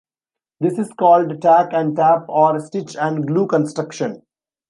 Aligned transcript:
This 0.59 0.79
is 0.79 0.91
called 0.93 1.43
tack 1.43 1.73
and 1.73 1.95
tape 1.95 2.27
or 2.27 2.59
stitch 2.59 2.95
and 2.99 3.27
glue 3.27 3.45
construction. 3.45 4.23